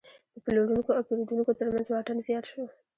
[0.33, 2.63] د پلورونکو او پیرودونکو ترمنځ واټن زیات شو.